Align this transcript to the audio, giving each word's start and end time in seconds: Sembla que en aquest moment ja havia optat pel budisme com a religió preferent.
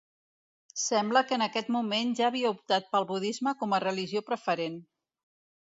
Sembla 0.83 1.21
que 1.31 1.37
en 1.39 1.43
aquest 1.47 1.69
moment 1.75 2.15
ja 2.21 2.25
havia 2.29 2.53
optat 2.57 2.89
pel 2.97 3.07
budisme 3.13 3.55
com 3.61 3.79
a 3.79 3.83
religió 3.87 4.25
preferent. 4.33 4.85